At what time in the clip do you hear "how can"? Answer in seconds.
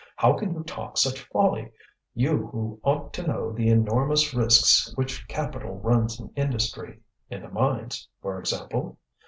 0.15-0.55